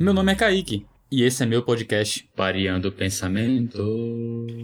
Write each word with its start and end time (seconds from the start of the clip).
Meu 0.00 0.14
nome 0.14 0.32
é 0.32 0.34
Kaique 0.34 0.86
e 1.10 1.22
esse 1.22 1.42
é 1.42 1.46
meu 1.46 1.62
podcast 1.62 2.26
Variando 2.34 2.88
o 2.88 2.92
Pensamento. 2.92 3.84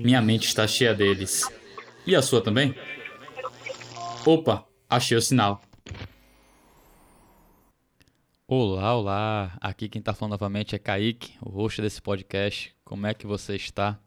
Minha 0.03 0.23
mente 0.23 0.47
está 0.47 0.67
cheia 0.67 0.95
deles. 0.95 1.43
E 2.07 2.17
a 2.17 2.23
sua 2.23 2.41
também? 2.43 2.75
Opa, 4.25 4.67
achei 4.89 5.19
o 5.19 5.21
sinal. 5.21 5.61
Olá, 8.49 8.97
olá! 8.97 9.59
Aqui 9.61 9.87
quem 9.87 10.01
está 10.01 10.15
falando 10.15 10.33
novamente 10.33 10.75
é 10.75 10.79
Kaique, 10.79 11.35
o 11.43 11.51
host 11.51 11.83
desse 11.83 12.01
podcast. 12.01 12.75
Como 12.87 13.07
é 13.07 13.13
que 13.13 13.27
você 13.27 13.55
está? 13.55 14.01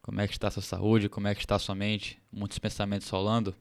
Como 0.00 0.20
é 0.20 0.28
que 0.28 0.34
está 0.34 0.46
a 0.46 0.52
sua 0.52 0.62
saúde? 0.62 1.08
Como 1.08 1.26
é 1.26 1.34
que 1.34 1.40
está 1.40 1.56
a 1.56 1.58
sua 1.58 1.74
mente? 1.74 2.22
Muitos 2.30 2.60
pensamentos 2.60 3.08
rolando? 3.10 3.52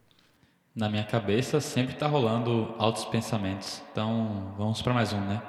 Na 0.78 0.88
minha 0.90 1.04
cabeça 1.04 1.60
sempre 1.60 1.96
está 1.96 2.06
rolando 2.06 2.76
altos 2.78 3.04
pensamentos. 3.06 3.82
Então 3.92 4.54
vamos 4.56 4.80
para 4.80 4.94
mais 4.94 5.12
um, 5.12 5.20
né? 5.20 5.42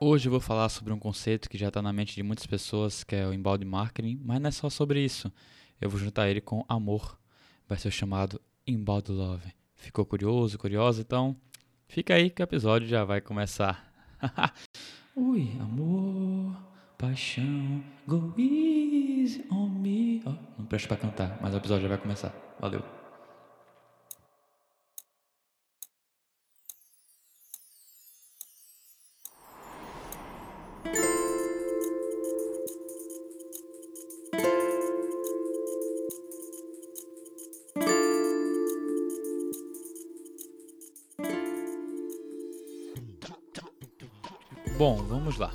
Hoje 0.00 0.28
eu 0.28 0.30
vou 0.30 0.40
falar 0.40 0.70
sobre 0.70 0.94
um 0.94 0.98
conceito 0.98 1.48
que 1.48 1.58
já 1.58 1.68
está 1.68 1.82
na 1.82 1.92
mente 1.92 2.14
de 2.14 2.22
muitas 2.22 2.46
pessoas, 2.46 3.04
que 3.04 3.14
é 3.14 3.26
o 3.26 3.34
embalde 3.34 3.66
marketing, 3.66 4.18
mas 4.24 4.40
não 4.40 4.48
é 4.48 4.50
só 4.50 4.70
sobre 4.70 5.04
isso. 5.04 5.30
Eu 5.78 5.90
vou 5.90 6.00
juntar 6.00 6.26
ele 6.30 6.40
com 6.40 6.64
amor. 6.66 7.18
Vai 7.68 7.76
ser 7.76 7.90
chamado 7.90 8.40
embalde 8.66 9.12
love. 9.12 9.52
Ficou 9.76 10.06
curioso, 10.06 10.58
curiosa? 10.58 11.02
Então 11.02 11.36
Fica 11.86 12.14
aí 12.14 12.30
que 12.30 12.42
o 12.42 12.44
episódio 12.44 12.88
já 12.88 13.04
vai 13.04 13.20
começar. 13.20 13.92
Ui, 15.14 15.52
amor, 15.60 16.56
paixão, 16.98 17.84
go 18.06 18.32
easy 18.38 19.44
on 19.50 19.68
me. 19.68 20.22
Oh, 20.26 20.32
não 20.58 20.66
presta 20.66 20.88
pra 20.88 20.96
cantar, 20.96 21.38
mas 21.40 21.54
o 21.54 21.58
episódio 21.58 21.82
já 21.82 21.88
vai 21.88 21.98
começar. 21.98 22.34
Valeu. 22.58 22.93
Bom, 44.76 44.96
vamos 45.04 45.36
lá. 45.36 45.54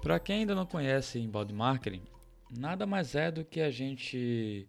Para 0.00 0.20
quem 0.20 0.36
ainda 0.36 0.54
não 0.54 0.64
conhece 0.64 1.18
inbound 1.18 1.52
marketing, 1.52 2.02
nada 2.48 2.86
mais 2.86 3.16
é 3.16 3.28
do 3.28 3.44
que 3.44 3.60
a 3.60 3.72
gente 3.72 4.68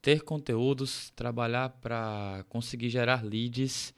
ter 0.00 0.22
conteúdos, 0.22 1.10
trabalhar 1.16 1.70
para 1.80 2.44
conseguir 2.48 2.88
gerar 2.90 3.24
leads. 3.24 3.92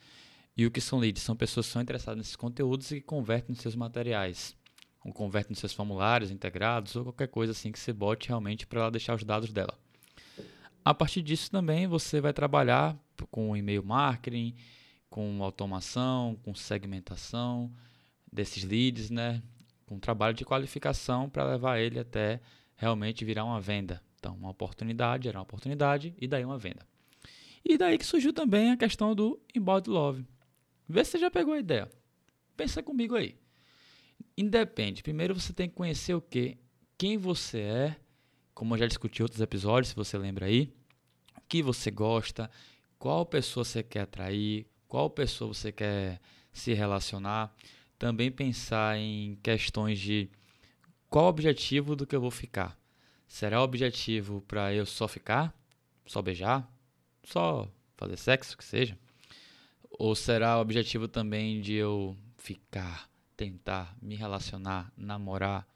E 0.57 0.65
o 0.65 0.71
que 0.71 0.81
são 0.81 0.99
leads? 0.99 1.23
São 1.23 1.37
pessoas 1.37 1.67
que 1.67 1.73
são 1.73 1.83
interessadas 1.83 2.17
nesses 2.17 2.35
conteúdos 2.35 2.91
e 2.93 2.95
que 2.95 3.07
convertem 3.07 3.51
nos 3.51 3.61
seus 3.61 3.77
materiais. 3.77 4.57
Ou 5.05 5.13
convertem 5.13 5.51
nos 5.51 5.59
seus 5.59 5.75
formulários 5.75 6.31
integrados 6.31 6.97
ou 6.97 7.05
qualquer 7.05 7.29
coisa 7.29 7.53
assim 7.53 7.71
que 7.71 7.79
você 7.79 7.93
bote 7.93 8.29
realmente 8.29 8.67
para 8.67 8.81
ela 8.81 8.91
deixar 8.91 9.15
os 9.15 9.23
dados 9.23 9.53
dela. 9.53 9.79
A 10.83 10.95
partir 10.95 11.21
disso 11.21 11.51
também 11.51 11.87
você 11.87 12.23
vai 12.23 12.33
trabalhar 12.33 12.97
com 13.31 13.55
e-mail 13.55 13.85
marketing, 13.85 14.55
com 15.11 15.45
automação, 15.45 16.37
com 16.43 16.55
segmentação 16.55 17.71
desses 18.33 18.65
leads, 18.65 19.11
né? 19.11 19.43
Um 19.91 19.99
trabalho 19.99 20.35
de 20.35 20.45
qualificação 20.45 21.29
para 21.29 21.45
levar 21.45 21.79
ele 21.79 21.99
até 21.99 22.41
realmente 22.77 23.25
virar 23.25 23.45
uma 23.45 23.61
venda. 23.61 24.03
Então, 24.19 24.35
uma 24.37 24.51
oportunidade, 24.51 25.29
era 25.29 25.39
uma 25.39 25.43
oportunidade 25.43 26.15
e 26.19 26.29
daí 26.29 26.45
uma 26.45 26.59
venda. 26.59 26.87
E 27.65 27.77
daí 27.77 27.99
que 27.99 28.05
surgiu 28.05 28.33
também 28.33 28.71
a 28.71 28.77
questão 28.77 29.15
do 29.15 29.41
embody 29.55 29.91
love. 29.91 30.25
Vê 30.89 31.05
se 31.05 31.13
você 31.13 31.19
já 31.19 31.31
pegou 31.31 31.55
a 31.55 31.59
ideia. 31.59 31.91
Pensa 32.57 32.83
comigo 32.83 33.15
aí. 33.15 33.37
Independe. 34.37 35.03
Primeiro 35.03 35.35
você 35.35 35.53
tem 35.53 35.69
que 35.69 35.75
conhecer 35.75 36.15
o 36.15 36.21
que, 36.21 36.59
quem 36.97 37.17
você 37.17 37.61
é, 37.61 37.97
como 38.55 38.75
eu 38.75 38.79
já 38.79 38.87
discuti 38.87 39.21
em 39.21 39.23
outros 39.23 39.41
episódios, 39.41 39.89
se 39.89 39.97
você 39.97 40.19
lembra 40.19 40.47
aí, 40.47 40.73
o 41.37 41.41
que 41.49 41.63
você 41.63 41.91
gosta, 41.91 42.51
qual 42.99 43.25
pessoa 43.25 43.65
você 43.65 43.83
quer 43.83 44.01
atrair, 44.01 44.67
qual 44.87 45.09
pessoa 45.09 45.55
você 45.55 45.73
quer 45.73 46.21
se 46.53 46.75
relacionar 46.75 47.55
também 48.01 48.33
pensar 48.33 48.97
em 48.97 49.37
questões 49.43 49.99
de 49.99 50.31
qual 51.11 51.27
o 51.27 51.29
objetivo 51.29 51.95
do 51.95 52.07
que 52.07 52.17
eu 52.17 52.21
vou 52.21 52.31
ficar. 52.31 52.75
Será 53.29 53.61
o 53.61 53.65
objetivo 53.65 54.41
para 54.49 54.73
eu 54.73 54.87
só 54.87 55.07
ficar? 55.07 55.55
Só 56.07 56.23
beijar? 56.23 56.67
Só 57.23 57.71
fazer 57.99 58.17
sexo, 58.17 58.57
que 58.57 58.65
seja? 58.65 58.99
Ou 59.91 60.15
será 60.15 60.57
o 60.57 60.63
objetivo 60.63 61.07
também 61.07 61.61
de 61.61 61.75
eu 61.75 62.17
ficar, 62.39 63.07
tentar 63.37 63.95
me 64.01 64.17
relacionar, 64.17 64.91
namorar, 64.97 65.69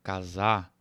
casar, 0.00 0.72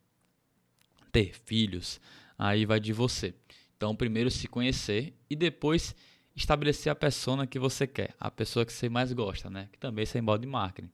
ter 1.11 1.33
filhos? 1.33 1.99
Aí 2.37 2.67
vai 2.67 2.79
de 2.79 2.93
você. 2.93 3.33
Então, 3.75 3.95
primeiro 3.95 4.29
se 4.29 4.47
conhecer 4.47 5.11
e 5.27 5.35
depois 5.35 5.95
estabelecer 6.35 6.91
a 6.91 6.95
persona 6.95 7.45
que 7.45 7.59
você 7.59 7.85
quer, 7.85 8.15
a 8.19 8.31
pessoa 8.31 8.65
que 8.65 8.73
você 8.73 8.89
mais 8.89 9.11
gosta, 9.13 9.49
né? 9.49 9.69
Que 9.71 9.77
também 9.77 10.05
é 10.05 10.17
em 10.17 10.39
de 10.39 10.47
marketing. 10.47 10.91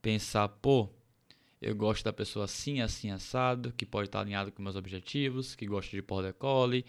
Pensar, 0.00 0.48
pô, 0.48 0.88
eu 1.60 1.74
gosto 1.74 2.04
da 2.04 2.12
pessoa 2.12 2.44
assim, 2.44 2.80
assim, 2.80 3.10
assado, 3.10 3.72
que 3.72 3.84
pode 3.84 4.08
estar 4.08 4.20
alinhado 4.20 4.52
com 4.52 4.62
meus 4.62 4.76
objetivos, 4.76 5.54
que 5.54 5.66
gosta 5.66 5.90
de 5.90 6.02
border 6.02 6.34
collie, 6.34 6.84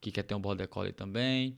que 0.00 0.10
quer 0.10 0.22
ter 0.22 0.34
um 0.34 0.40
border 0.40 0.68
collie 0.68 0.92
também, 0.92 1.56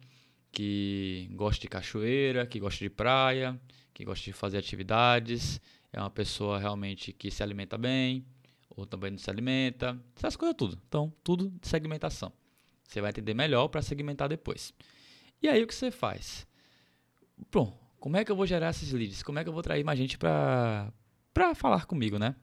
que 0.52 1.28
gosta 1.32 1.62
de 1.62 1.68
cachoeira, 1.68 2.46
que 2.46 2.58
gosta 2.58 2.78
de 2.84 2.90
praia, 2.90 3.58
que 3.92 4.04
gosta 4.04 4.24
de 4.24 4.32
fazer 4.32 4.58
atividades, 4.58 5.60
é 5.92 6.00
uma 6.00 6.10
pessoa 6.10 6.58
realmente 6.58 7.12
que 7.12 7.30
se 7.30 7.42
alimenta 7.42 7.78
bem, 7.78 8.24
ou 8.68 8.84
também 8.84 9.12
não 9.12 9.18
se 9.18 9.30
alimenta, 9.30 9.98
essas 10.16 10.36
coisas 10.36 10.56
tudo. 10.56 10.78
Então, 10.88 11.12
tudo 11.22 11.50
de 11.60 11.68
segmentação. 11.68 12.32
Você 12.86 13.00
vai 13.00 13.10
entender 13.10 13.34
melhor 13.34 13.68
para 13.68 13.82
segmentar 13.82 14.28
depois. 14.28 14.74
E 15.44 15.48
aí 15.48 15.62
o 15.62 15.66
que 15.66 15.74
você 15.74 15.90
faz? 15.90 16.46
Bom, 17.52 17.78
como 18.00 18.16
é 18.16 18.24
que 18.24 18.32
eu 18.32 18.36
vou 18.36 18.46
gerar 18.46 18.70
esses 18.70 18.90
leads? 18.92 19.22
Como 19.22 19.38
é 19.38 19.42
que 19.42 19.48
eu 19.50 19.52
vou 19.52 19.60
atrair 19.60 19.84
mais 19.84 19.98
gente 19.98 20.16
para 20.16 20.90
falar 21.54 21.84
comigo, 21.84 22.18
né? 22.18 22.34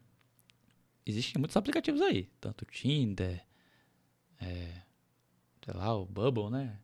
Existem 1.03 1.39
muitos 1.39 1.57
aplicativos 1.57 1.99
aí, 1.99 2.29
tanto 2.39 2.63
Tinder, 2.63 3.43
é, 4.39 4.83
sei 5.65 5.73
lá, 5.73 5.97
o 5.97 6.05
Bubble, 6.05 6.51
né? 6.51 6.77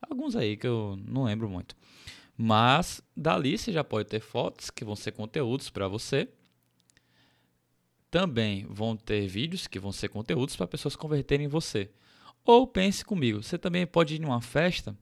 Alguns 0.00 0.36
aí 0.36 0.56
que 0.56 0.64
eu 0.64 0.96
não 1.08 1.24
lembro 1.24 1.50
muito. 1.50 1.74
Mas 2.36 3.02
dali 3.16 3.58
você 3.58 3.72
já 3.72 3.82
pode 3.82 4.08
ter 4.08 4.20
fotos 4.20 4.70
que 4.70 4.84
vão 4.84 4.94
ser 4.94 5.10
conteúdos 5.10 5.70
para 5.70 5.88
você. 5.88 6.28
Também 8.12 8.64
vão 8.66 8.96
ter 8.96 9.26
vídeos 9.26 9.66
que 9.66 9.80
vão 9.80 9.90
ser 9.90 10.06
conteúdos 10.06 10.54
para 10.54 10.68
pessoas 10.68 10.94
converterem 10.94 11.46
em 11.46 11.48
você. 11.48 11.90
Ou 12.44 12.64
pense 12.64 13.04
comigo, 13.04 13.42
você 13.42 13.58
também 13.58 13.84
pode 13.84 14.14
ir 14.14 14.22
em 14.22 14.24
uma 14.24 14.40
festa 14.40 14.96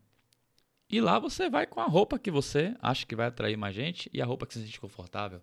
e 0.92 1.00
lá 1.00 1.19
você 1.19 1.48
vai 1.48 1.66
com 1.66 1.80
a 1.80 1.86
roupa 1.86 2.19
que 2.19 2.30
você 2.30 2.76
acha 2.78 3.06
que 3.06 3.16
vai 3.16 3.28
atrair 3.28 3.56
mais 3.56 3.75
gente 3.75 4.10
e 4.12 4.20
a 4.20 4.26
roupa 4.26 4.47
que 4.47 4.53
você 4.53 4.60
se 4.60 4.66
sente 4.66 4.78
confortável. 4.78 5.42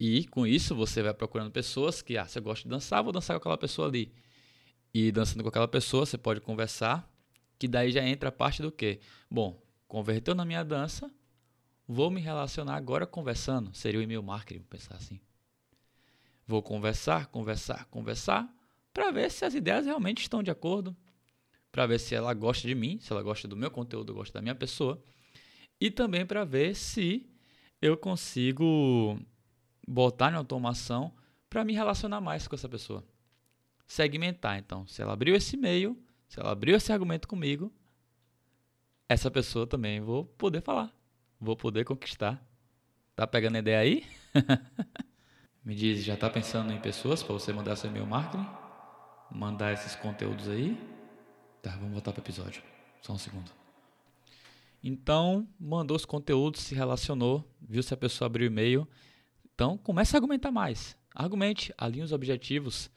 E 0.00 0.26
com 0.28 0.46
isso 0.46 0.74
você 0.74 1.02
vai 1.02 1.12
procurando 1.12 1.50
pessoas 1.50 2.00
que, 2.00 2.16
ah, 2.16 2.26
você 2.26 2.40
gosta 2.40 2.62
de 2.62 2.70
dançar, 2.70 3.02
vou 3.02 3.12
dançar 3.12 3.34
com 3.36 3.42
aquela 3.42 3.58
pessoa 3.58 3.88
ali. 3.88 4.10
E 4.94 5.12
dançando 5.12 5.42
com 5.42 5.50
aquela 5.50 5.68
pessoa, 5.68 6.06
você 6.06 6.16
pode 6.16 6.40
conversar, 6.40 7.06
que 7.58 7.68
daí 7.68 7.92
já 7.92 8.02
entra 8.02 8.30
a 8.30 8.32
parte 8.32 8.62
do 8.62 8.72
quê? 8.72 9.00
Bom, 9.30 9.62
converteu 9.86 10.34
na 10.34 10.46
minha 10.46 10.64
dança, 10.64 11.12
vou 11.86 12.10
me 12.10 12.22
relacionar 12.22 12.76
agora 12.76 13.06
conversando. 13.06 13.74
Seria 13.74 14.00
o 14.00 14.02
e-mail 14.02 14.22
marketing, 14.22 14.62
pensar 14.62 14.94
assim. 14.94 15.20
Vou 16.46 16.62
conversar, 16.62 17.26
conversar, 17.26 17.84
conversar, 17.90 18.50
para 18.94 19.10
ver 19.10 19.30
se 19.30 19.44
as 19.44 19.52
ideias 19.52 19.84
realmente 19.84 20.22
estão 20.22 20.42
de 20.42 20.50
acordo, 20.50 20.96
para 21.72 21.86
ver 21.86 21.98
se 21.98 22.14
ela 22.14 22.34
gosta 22.34 22.68
de 22.68 22.74
mim, 22.74 23.00
se 23.00 23.10
ela 23.10 23.22
gosta 23.22 23.48
do 23.48 23.56
meu 23.56 23.70
conteúdo, 23.70 24.12
gosta 24.12 24.34
da 24.34 24.42
minha 24.42 24.54
pessoa, 24.54 25.02
e 25.80 25.90
também 25.90 26.26
para 26.26 26.44
ver 26.44 26.76
se 26.76 27.26
eu 27.80 27.96
consigo 27.96 29.18
botar 29.88 30.30
em 30.30 30.36
automação 30.36 31.12
para 31.48 31.64
me 31.64 31.72
relacionar 31.72 32.20
mais 32.20 32.46
com 32.46 32.54
essa 32.54 32.68
pessoa. 32.68 33.02
Segmentar, 33.86 34.58
então, 34.58 34.86
se 34.86 35.02
ela 35.02 35.14
abriu 35.14 35.34
esse 35.34 35.56
e-mail, 35.56 36.00
se 36.28 36.38
ela 36.38 36.52
abriu 36.52 36.76
esse 36.76 36.92
argumento 36.92 37.26
comigo, 37.26 37.72
essa 39.08 39.30
pessoa 39.30 39.66
também 39.66 40.00
vou 40.00 40.24
poder 40.24 40.60
falar, 40.60 40.94
vou 41.40 41.56
poder 41.56 41.84
conquistar. 41.84 42.46
Tá 43.16 43.26
pegando 43.26 43.56
a 43.56 43.58
ideia 43.58 43.78
aí? 43.78 44.06
Me 45.64 45.74
diz, 45.74 46.02
já 46.02 46.16
tá 46.16 46.28
pensando 46.28 46.72
em 46.72 46.80
pessoas 46.80 47.22
para 47.22 47.34
você 47.34 47.52
mandar 47.52 47.76
seu 47.76 47.90
e-mail 47.90 48.06
marketing? 48.06 48.46
Mandar 49.30 49.72
esses 49.72 49.94
conteúdos 49.94 50.48
aí? 50.48 50.91
Tá, 51.62 51.70
vamos 51.76 51.92
voltar 51.92 52.12
para 52.12 52.20
o 52.20 52.24
episódio. 52.24 52.60
Só 53.00 53.12
um 53.12 53.18
segundo. 53.18 53.48
Então, 54.82 55.46
mandou 55.60 55.96
os 55.96 56.04
conteúdos, 56.04 56.60
se 56.60 56.74
relacionou, 56.74 57.48
viu 57.60 57.84
se 57.84 57.94
a 57.94 57.96
pessoa 57.96 58.26
abriu 58.26 58.48
e-mail. 58.48 58.86
Então, 59.54 59.78
comece 59.78 60.16
a 60.16 60.18
argumentar 60.18 60.50
mais. 60.50 60.96
Argumente, 61.14 61.72
alinhe 61.78 62.02
os 62.02 62.10
objetivos 62.10 62.90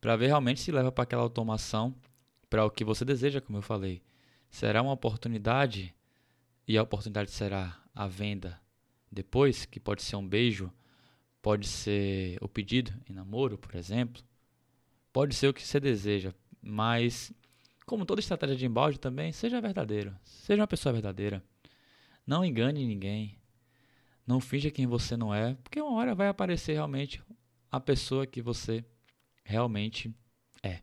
para 0.00 0.16
ver 0.16 0.28
realmente 0.28 0.60
se 0.60 0.72
leva 0.72 0.90
para 0.90 1.04
aquela 1.04 1.22
automação, 1.22 1.94
para 2.48 2.64
o 2.64 2.70
que 2.70 2.84
você 2.84 3.04
deseja, 3.04 3.38
como 3.38 3.58
eu 3.58 3.62
falei. 3.62 4.02
Será 4.48 4.80
uma 4.80 4.92
oportunidade 4.92 5.94
e 6.66 6.78
a 6.78 6.82
oportunidade 6.82 7.30
será 7.30 7.78
a 7.94 8.06
venda. 8.06 8.58
depois, 9.12 9.66
que 9.66 9.78
pode 9.78 10.02
ser 10.02 10.16
um 10.16 10.26
beijo, 10.26 10.72
pode 11.42 11.66
ser 11.66 12.38
o 12.40 12.48
pedido 12.48 12.92
em 13.08 13.12
namoro, 13.12 13.58
por 13.58 13.74
exemplo, 13.74 14.22
pode 15.12 15.34
ser 15.34 15.48
o 15.48 15.54
que 15.54 15.62
você 15.62 15.78
deseja, 15.78 16.34
mas 16.60 17.32
como 17.86 18.04
toda 18.04 18.20
estratégia 18.20 18.56
de 18.56 18.66
embalde 18.66 18.98
também, 18.98 19.32
seja 19.32 19.60
verdadeiro, 19.60 20.14
seja 20.24 20.60
uma 20.60 20.66
pessoa 20.66 20.92
verdadeira. 20.92 21.42
Não 22.26 22.44
engane 22.44 22.84
ninguém. 22.84 23.38
Não 24.26 24.40
finja 24.40 24.72
quem 24.72 24.88
você 24.88 25.16
não 25.16 25.32
é, 25.32 25.54
porque 25.62 25.80
uma 25.80 25.92
hora 25.92 26.14
vai 26.14 26.26
aparecer 26.26 26.72
realmente 26.72 27.22
a 27.70 27.78
pessoa 27.78 28.26
que 28.26 28.42
você 28.42 28.84
realmente 29.44 30.12
é. 30.60 30.82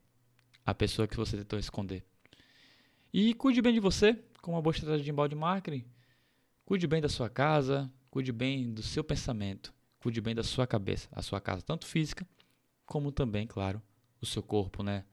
A 0.65 0.73
pessoa 0.73 1.05
que 1.05 1.17
você 1.17 1.35
tentou 1.35 1.59
esconder. 1.59 2.05
E 3.11 3.33
cuide 3.33 3.61
bem 3.61 3.73
de 3.73 3.81
você, 3.81 4.17
com 4.41 4.53
uma 4.53 4.61
boa 4.61 4.73
estratégia 4.73 5.03
de 5.03 5.11
embalde 5.11 5.35
marketing. 5.35 5.85
Cuide 6.65 6.87
bem 6.87 7.01
da 7.01 7.09
sua 7.09 7.29
casa, 7.29 7.91
cuide 8.09 8.31
bem 8.31 8.73
do 8.73 8.81
seu 8.81 9.03
pensamento, 9.03 9.73
cuide 9.99 10.21
bem 10.21 10.33
da 10.33 10.43
sua 10.43 10.65
cabeça, 10.65 11.09
a 11.11 11.21
sua 11.21 11.41
casa, 11.41 11.61
tanto 11.61 11.85
física 11.85 12.25
como 12.85 13.11
também, 13.11 13.45
claro, 13.45 13.81
o 14.21 14.25
seu 14.25 14.41
corpo, 14.41 14.83
né? 14.83 15.03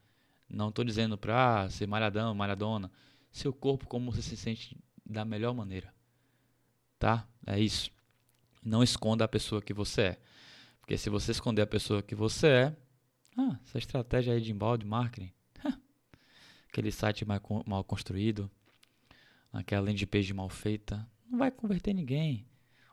Não 0.51 0.69
estou 0.69 0.83
dizendo 0.83 1.17
para 1.17 1.63
ah, 1.63 1.69
ser 1.69 1.87
malhadão, 1.87 2.35
malhadona. 2.35 2.91
Seu 3.31 3.53
corpo, 3.53 3.87
como 3.87 4.11
você 4.11 4.21
se 4.21 4.35
sente 4.35 4.77
da 5.05 5.23
melhor 5.23 5.53
maneira. 5.53 5.93
Tá? 6.99 7.27
É 7.47 7.59
isso. 7.59 7.89
Não 8.63 8.83
esconda 8.83 9.23
a 9.23 9.27
pessoa 9.27 9.61
que 9.61 9.73
você 9.73 10.01
é. 10.01 10.21
Porque 10.81 10.97
se 10.97 11.09
você 11.09 11.31
esconder 11.31 11.61
a 11.61 11.67
pessoa 11.67 12.03
que 12.03 12.13
você 12.13 12.47
é, 12.47 12.77
ah, 13.37 13.57
essa 13.63 13.77
estratégia 13.77 14.33
aí 14.33 14.41
de 14.41 14.51
embalde 14.51 14.85
marketing, 14.85 15.31
aquele 16.67 16.91
site 16.91 17.25
mal, 17.25 17.83
construído, 17.83 18.51
aquela 19.53 19.85
landing 19.85 20.05
page 20.05 20.33
mal 20.33 20.49
feita, 20.49 21.07
não 21.29 21.39
vai 21.39 21.49
converter 21.49 21.93
ninguém. 21.93 22.45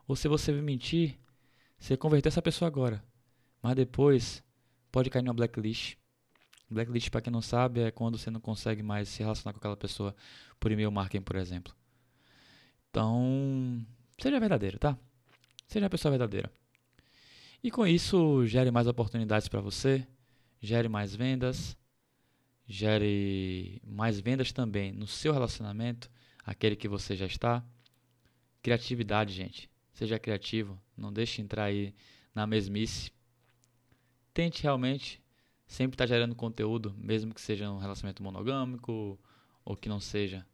Ou 0.07 0.15
se 0.15 0.27
você 0.27 0.51
mentir, 0.53 1.19
você 1.77 1.97
converter 1.97 2.29
essa 2.29 2.41
pessoa 2.41 2.67
agora, 2.67 3.03
mas 3.61 3.75
depois 3.75 4.43
pode 4.91 5.09
cair 5.09 5.23
numa 5.23 5.33
blacklist. 5.33 5.97
Blacklist, 6.69 7.09
para 7.09 7.21
quem 7.21 7.33
não 7.33 7.41
sabe, 7.41 7.81
é 7.81 7.91
quando 7.91 8.17
você 8.17 8.29
não 8.29 8.39
consegue 8.39 8.83
mais 8.83 9.09
se 9.09 9.23
relacionar 9.23 9.53
com 9.53 9.59
aquela 9.59 9.77
pessoa 9.77 10.15
por 10.59 10.71
e-mail 10.71 10.91
marketing, 10.91 11.23
por 11.23 11.35
exemplo. 11.35 11.73
Então, 12.89 13.85
seja 14.17 14.39
verdadeiro, 14.39 14.77
tá? 14.77 14.97
Seja 15.67 15.85
a 15.85 15.89
pessoa 15.89 16.11
verdadeira. 16.11 16.51
E 17.63 17.69
com 17.69 17.85
isso, 17.85 18.45
gere 18.45 18.71
mais 18.71 18.87
oportunidades 18.87 19.47
para 19.47 19.61
você, 19.61 20.07
gere 20.61 20.87
mais 20.87 21.15
vendas, 21.15 21.77
gere 22.67 23.81
mais 23.85 24.19
vendas 24.19 24.51
também 24.51 24.91
no 24.91 25.07
seu 25.07 25.33
relacionamento, 25.33 26.09
aquele 26.45 26.75
que 26.75 26.87
você 26.87 27.15
já 27.15 27.25
está. 27.25 27.63
Criatividade, 28.61 29.33
gente. 29.33 29.69
Seja 29.91 30.19
criativo, 30.19 30.79
não 30.95 31.11
deixe 31.11 31.41
entrar 31.41 31.65
aí 31.65 31.93
na 32.33 32.47
mesmice. 32.47 33.11
Tente 34.33 34.63
realmente 34.63 35.21
sempre 35.69 35.93
estar 35.93 36.05
tá 36.05 36.07
gerando 36.07 36.35
conteúdo, 36.35 36.95
mesmo 36.97 37.33
que 37.33 37.39
seja 37.39 37.69
um 37.69 37.77
relacionamento 37.77 38.23
monogâmico 38.23 39.17
ou 39.63 39.77
que 39.77 39.87
não 39.87 39.99
seja. 39.99 40.45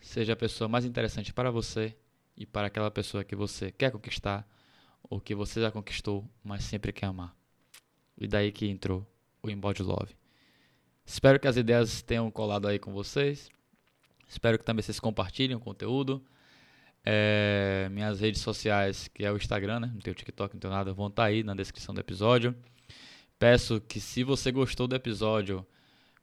Seja 0.00 0.32
a 0.32 0.36
pessoa 0.36 0.68
mais 0.68 0.84
interessante 0.84 1.32
para 1.32 1.52
você 1.52 1.96
e 2.36 2.44
para 2.44 2.66
aquela 2.66 2.90
pessoa 2.90 3.22
que 3.22 3.36
você 3.36 3.70
quer 3.70 3.92
conquistar 3.92 4.46
ou 5.08 5.20
que 5.20 5.36
você 5.36 5.60
já 5.60 5.70
conquistou, 5.70 6.28
mas 6.42 6.64
sempre 6.64 6.92
quer 6.92 7.06
amar. 7.06 7.34
E 8.18 8.26
daí 8.26 8.50
que 8.50 8.66
entrou 8.66 9.06
o 9.40 9.48
Embody 9.48 9.82
Love. 9.84 10.14
Espero 11.06 11.38
que 11.38 11.46
as 11.46 11.56
ideias 11.56 12.02
tenham 12.02 12.28
colado 12.28 12.66
aí 12.66 12.78
com 12.78 12.92
vocês. 12.92 13.48
Espero 14.28 14.58
que 14.58 14.64
também 14.64 14.82
vocês 14.82 14.98
compartilhem 14.98 15.56
o 15.56 15.60
conteúdo. 15.60 16.22
É, 17.04 17.88
minhas 17.92 18.20
redes 18.20 18.40
sociais, 18.40 19.06
que 19.08 19.24
é 19.24 19.30
o 19.30 19.36
Instagram, 19.36 19.78
né? 19.80 19.90
Não 19.94 20.00
tenho 20.00 20.14
TikTok, 20.14 20.54
não 20.54 20.60
tenho 20.60 20.74
nada, 20.74 20.92
vão 20.92 21.06
estar 21.06 21.22
tá 21.22 21.28
aí 21.28 21.44
na 21.44 21.54
descrição 21.54 21.94
do 21.94 22.00
episódio. 22.00 22.54
Peço 23.38 23.80
que 23.80 24.00
se 24.00 24.24
você 24.24 24.50
gostou 24.50 24.88
do 24.88 24.96
episódio, 24.96 25.64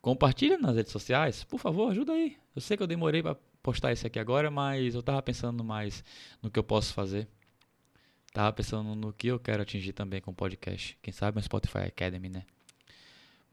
compartilhe 0.02 0.58
nas 0.58 0.76
redes 0.76 0.92
sociais, 0.92 1.44
por 1.44 1.60
favor, 1.60 1.90
ajuda 1.90 2.12
aí. 2.12 2.38
Eu 2.54 2.62
sei 2.62 2.76
que 2.76 2.84
eu 2.84 2.88
demorei 2.88 3.24
para 3.24 3.38
postar 3.64 3.94
esse 3.94 4.06
aqui 4.06 4.20
agora, 4.20 4.52
mas 4.52 4.94
eu 4.94 5.02
tava 5.02 5.22
pensando 5.22 5.64
mais 5.64 6.04
no 6.42 6.52
que 6.52 6.60
eu 6.60 6.64
posso 6.64 6.94
fazer. 6.94 7.28
Tava 8.34 8.52
pensando 8.52 8.94
no 8.96 9.14
que 9.14 9.28
eu 9.28 9.40
quero 9.40 9.62
atingir 9.62 9.94
também 9.94 10.22
com 10.22 10.32
o 10.32 10.36
podcast. 10.36 10.98
Quem 11.02 11.14
sabe 11.14 11.40
um 11.40 11.42
Spotify 11.42 11.80
Academy, 11.80 12.28
né? 12.28 12.44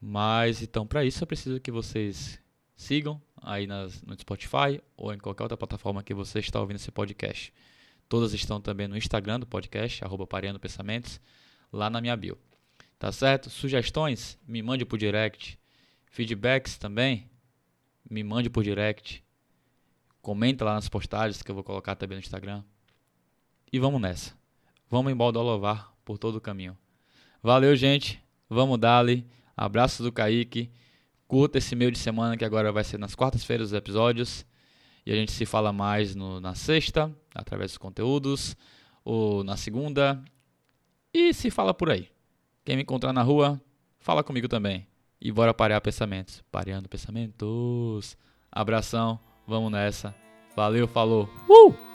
Mas 0.01 0.61
então, 0.61 0.85
para 0.85 1.05
isso 1.05 1.23
eu 1.23 1.27
preciso 1.29 1.61
que 1.61 1.71
vocês 1.71 2.41
sigam 2.75 3.23
aí 3.41 3.69
nas, 3.69 4.03
no 4.03 4.19
Spotify 4.19 4.83
ou 4.97 5.15
em 5.15 5.19
qualquer 5.19 5.45
outra 5.45 5.57
plataforma 5.57 6.03
que 6.03 6.13
você 6.13 6.41
está 6.41 6.61
ouvindo 6.61 6.77
esse 6.77 6.91
podcast. 6.91 7.55
Todas 8.09 8.35
estão 8.35 8.61
também 8.61 8.89
no 8.89 8.97
Instagram 8.97 9.39
do 9.39 9.47
podcast, 9.47 10.05
arroba 10.05 10.27
Pensamentos, 10.61 11.21
lá 11.73 11.89
na 11.89 12.01
minha 12.01 12.17
bio. 12.17 12.37
Tá 13.03 13.11
certo? 13.11 13.51
Sugestões? 13.51 14.39
Me 14.47 14.63
mande 14.63 14.85
por 14.85 14.97
direct. 14.97 15.59
Feedbacks 16.07 16.79
também? 16.79 17.29
Me 18.09 18.23
mande 18.23 18.49
por 18.49 18.63
direct. 18.63 19.25
Comenta 20.21 20.65
lá 20.65 20.75
nas 20.75 20.89
postagens 20.89 21.43
que 21.43 21.51
eu 21.51 21.55
vou 21.57 21.65
colocar 21.65 21.97
também 21.97 22.15
no 22.19 22.23
Instagram. 22.23 22.63
E 23.73 23.81
vamos 23.81 24.01
nessa. 24.01 24.39
Vamos 24.89 25.11
embaldolovar 25.11 25.93
por 26.05 26.17
todo 26.17 26.37
o 26.37 26.41
caminho. 26.41 26.79
Valeu, 27.43 27.75
gente. 27.75 28.23
Vamos 28.49 28.79
dali. 28.79 29.27
Abraço 29.57 30.05
do 30.05 30.13
Kaique. 30.13 30.71
Curta 31.27 31.59
esse 31.59 31.75
meio 31.75 31.91
de 31.91 31.99
semana 31.99 32.37
que 32.37 32.45
agora 32.45 32.71
vai 32.71 32.85
ser 32.85 32.99
nas 32.99 33.17
quartas-feiras 33.17 33.71
os 33.71 33.75
episódios. 33.75 34.47
E 35.05 35.11
a 35.11 35.17
gente 35.17 35.33
se 35.33 35.45
fala 35.45 35.73
mais 35.73 36.15
no, 36.15 36.41
na 36.41 36.55
sexta, 36.55 37.13
através 37.35 37.73
dos 37.73 37.79
conteúdos, 37.79 38.57
ou 39.05 39.43
na 39.43 39.57
segunda. 39.57 40.23
E 41.13 41.35
se 41.35 41.51
fala 41.51 41.75
por 41.75 41.91
aí. 41.91 42.13
Quem 42.65 42.77
me 42.77 42.83
encontrar 42.83 43.13
na 43.13 43.23
rua, 43.23 43.61
fala 43.99 44.23
comigo 44.23 44.49
também. 44.49 44.87
E 45.21 45.33
bora 45.33 45.53
parear 45.53 45.81
pensamentos. 45.81 46.43
Pareando 46.51 46.89
pensamentos. 46.89 48.17
Abração, 48.51 49.19
vamos 49.47 49.73
nessa. 49.73 50.15
Valeu, 50.55 50.87
falou. 50.87 51.29
Uh! 51.49 51.92